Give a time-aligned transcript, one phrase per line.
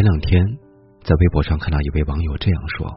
[0.00, 0.40] 前两天
[1.04, 2.88] 在微博上看到一位网友这样说：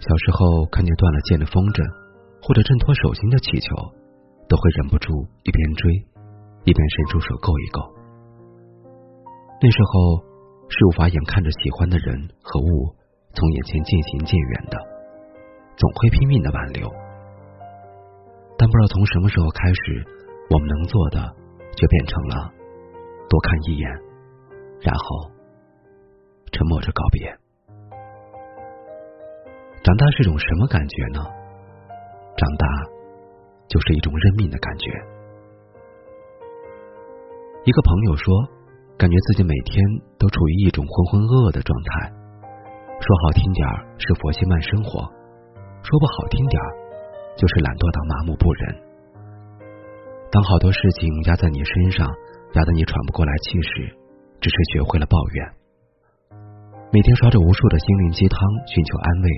[0.00, 1.84] 小时候看见断了线的风筝
[2.40, 3.76] 或者挣脱手心的气球，
[4.48, 5.12] 都会忍不住
[5.44, 5.92] 一边追
[6.64, 7.84] 一边伸出手够一够。
[9.60, 10.24] 那时候
[10.72, 12.96] 是无法眼看着喜欢的人和物
[13.36, 14.76] 从眼前渐行渐远的，
[15.76, 16.88] 总会拼命的挽留。
[18.56, 20.00] 但不知道从什么时候开始，
[20.48, 21.20] 我们能做的
[21.76, 22.56] 就变成了
[23.28, 23.84] 多看一眼，
[24.80, 25.36] 然后
[26.52, 27.28] 沉默着告别。
[29.82, 31.24] 长大是种什么感觉呢？
[32.36, 32.66] 长大
[33.68, 34.90] 就是一种认命的感觉。
[37.64, 38.34] 一个朋友说，
[38.96, 39.84] 感觉自己每天
[40.18, 42.12] 都处于一种浑浑噩噩的状态。
[43.00, 45.00] 说好听点儿是佛系慢生活，
[45.82, 46.68] 说不好听点儿。
[47.38, 48.74] 就是懒惰到麻木不仁。
[50.32, 52.10] 当好多事情压在你身上，
[52.54, 53.94] 压得你喘不过来气时，
[54.40, 55.57] 只是学会了抱怨。
[56.90, 59.28] 每天刷着无数的心灵鸡汤寻求安慰，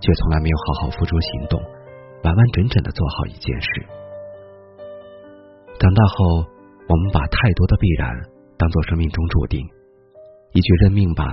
[0.00, 1.60] 却从来没有好好付诸行动，
[2.22, 3.68] 完完整整的做好一件事。
[5.78, 6.44] 长大后，
[6.88, 8.10] 我们把太多的必然
[8.58, 9.64] 当做生命中注定，
[10.52, 11.24] 一句认命吧，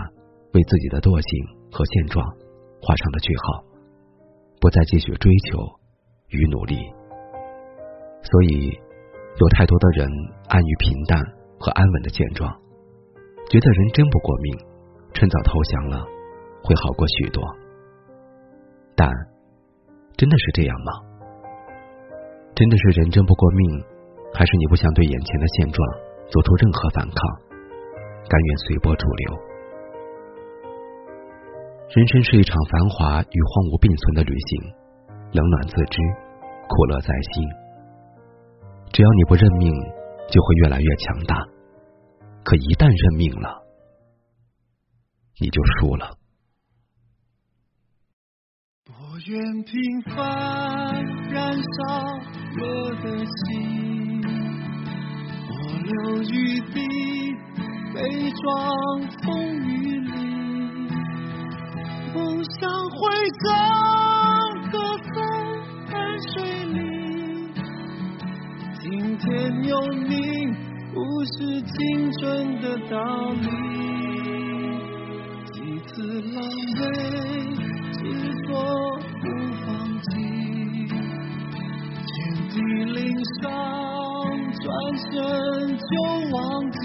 [0.53, 1.29] 为自己的惰性
[1.72, 2.25] 和现状
[2.81, 3.63] 画上了句号，
[4.59, 5.81] 不再继续追求。
[6.31, 6.79] 与努力，
[8.23, 8.72] 所以
[9.35, 10.07] 有太多的人
[10.47, 11.19] 安于平淡
[11.59, 12.49] 和安稳的现状，
[13.49, 14.57] 觉得人真不过命，
[15.22, 16.02] 趁早投降了
[16.66, 17.44] 会好过许多。
[18.95, 19.08] 但
[20.17, 20.91] 真的是这样吗？
[22.55, 23.86] 真的是人争不过命，
[24.33, 25.78] 还是你不想对眼前的现状
[26.25, 27.22] 做出任何反抗，
[28.28, 29.38] 甘愿随波逐流？
[31.94, 34.73] 人生是一场繁华与荒芜并存的旅行。
[35.33, 36.02] 冷暖自知，
[36.67, 37.45] 苦乐在心。
[38.91, 39.72] 只要你不认命，
[40.33, 41.38] 就会越来越强大。
[42.44, 43.62] 可一旦认命了，
[45.40, 46.18] 你就输了。
[48.88, 48.94] 我
[49.28, 51.68] 愿平凡燃烧
[52.59, 52.62] 我
[53.02, 54.22] 的心，
[55.50, 55.52] 我
[55.84, 55.94] 留
[56.24, 56.78] 余地
[57.94, 58.41] 悲壮
[59.24, 59.28] 风
[59.68, 60.09] 雨里，
[62.14, 63.00] 梦想会
[63.44, 63.50] 走。
[69.24, 69.78] 天有
[70.09, 70.16] 你，
[70.91, 72.97] 不是青春的道
[73.34, 73.91] 理。
[76.81, 77.62] 几次狼狈，
[77.97, 78.02] 执
[78.47, 78.50] 着
[79.22, 79.24] 不
[79.66, 79.69] 放
[80.02, 80.09] 弃，
[82.06, 82.16] 遍
[82.50, 82.53] 体
[82.94, 83.00] 鳞
[83.42, 83.50] 伤，
[84.59, 84.66] 转
[84.97, 85.09] 身
[85.78, 85.91] 就
[86.31, 86.40] 忘
[86.72, 86.80] 记。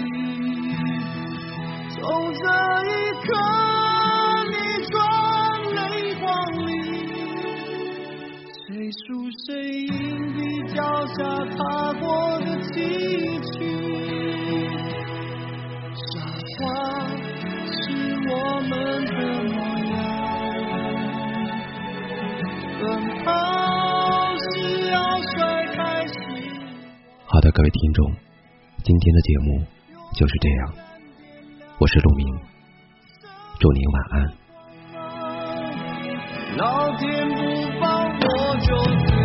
[1.89, 1.97] 从
[2.33, 2.41] 这
[2.83, 2.89] 一
[3.25, 3.27] 刻，
[4.51, 4.53] 你
[4.91, 4.93] 转
[5.75, 5.79] 泪
[6.19, 6.25] 光
[6.65, 6.69] 里，
[8.67, 9.05] 谁输
[9.45, 9.47] 谁
[9.85, 9.91] 赢，
[10.33, 10.37] 比
[10.75, 11.17] 脚下
[11.57, 11.57] 踏
[11.93, 12.05] 过。
[12.39, 12.75] 的崎
[13.41, 13.51] 岖
[27.51, 28.11] 各位听众，
[28.83, 29.63] 今天的节目
[30.13, 30.73] 就是这样。
[31.79, 32.39] 我是陆明，
[33.57, 34.33] 祝您晚安。
[36.57, 39.16] 老天不帮我就。